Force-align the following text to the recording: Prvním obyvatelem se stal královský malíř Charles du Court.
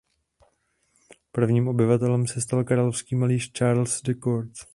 Prvním 1.31 1.67
obyvatelem 1.67 2.27
se 2.27 2.41
stal 2.41 2.63
královský 2.63 3.15
malíř 3.15 3.51
Charles 3.51 4.01
du 4.01 4.13
Court. 4.13 4.51